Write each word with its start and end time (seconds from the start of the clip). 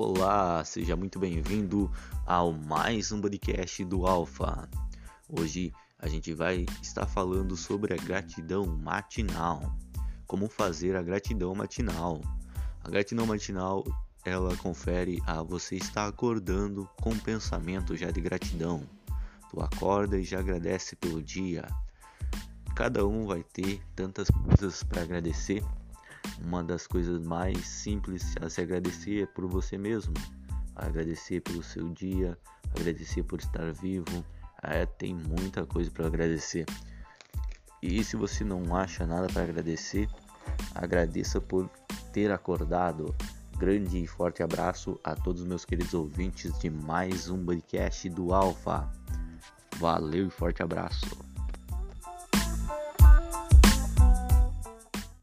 Olá, 0.00 0.64
seja 0.64 0.94
muito 0.94 1.18
bem-vindo 1.18 1.90
ao 2.24 2.52
mais 2.52 3.10
um 3.10 3.20
podcast 3.20 3.84
do 3.84 4.06
Alfa. 4.06 4.68
Hoje 5.28 5.72
a 5.98 6.06
gente 6.06 6.32
vai 6.32 6.66
estar 6.80 7.04
falando 7.04 7.56
sobre 7.56 7.94
a 7.94 7.96
gratidão 7.96 8.64
matinal. 8.64 9.76
Como 10.24 10.48
fazer 10.48 10.94
a 10.94 11.02
gratidão 11.02 11.52
matinal? 11.52 12.20
A 12.84 12.88
gratidão 12.88 13.26
matinal 13.26 13.84
ela 14.24 14.56
confere 14.58 15.20
a 15.26 15.42
você 15.42 15.74
estar 15.74 16.06
acordando 16.06 16.88
com 17.02 17.10
um 17.10 17.18
pensamento 17.18 17.96
já 17.96 18.12
de 18.12 18.20
gratidão. 18.20 18.88
Tu 19.50 19.60
acorda 19.60 20.16
e 20.16 20.22
já 20.22 20.38
agradece 20.38 20.94
pelo 20.94 21.20
dia. 21.20 21.66
Cada 22.76 23.04
um 23.04 23.26
vai 23.26 23.42
ter 23.42 23.82
tantas 23.96 24.28
coisas 24.30 24.80
para 24.84 25.02
agradecer 25.02 25.64
uma 26.44 26.62
das 26.62 26.86
coisas 26.86 27.20
mais 27.26 27.66
simples 27.66 28.34
a 28.40 28.48
se 28.48 28.60
agradecer 28.60 29.22
é 29.22 29.26
por 29.26 29.46
você 29.46 29.76
mesmo. 29.76 30.14
Agradecer 30.74 31.40
pelo 31.40 31.62
seu 31.62 31.88
dia, 31.90 32.38
agradecer 32.76 33.22
por 33.24 33.40
estar 33.40 33.72
vivo. 33.72 34.24
É, 34.62 34.86
tem 34.86 35.14
muita 35.14 35.66
coisa 35.66 35.90
para 35.90 36.06
agradecer. 36.06 36.66
E 37.82 38.02
se 38.02 38.16
você 38.16 38.44
não 38.44 38.74
acha 38.74 39.06
nada 39.06 39.26
para 39.28 39.42
agradecer, 39.42 40.08
agradeça 40.74 41.40
por 41.40 41.68
ter 42.12 42.30
acordado. 42.30 43.14
Grande 43.56 43.98
e 43.98 44.06
forte 44.06 44.42
abraço 44.42 44.98
a 45.02 45.16
todos 45.16 45.42
os 45.42 45.48
meus 45.48 45.64
queridos 45.64 45.94
ouvintes 45.94 46.56
de 46.58 46.70
mais 46.70 47.28
um 47.28 47.44
podcast 47.44 48.08
do 48.10 48.32
Alfa. 48.32 48.88
Valeu 49.78 50.26
e 50.28 50.30
forte 50.30 50.62
abraço. 50.62 51.27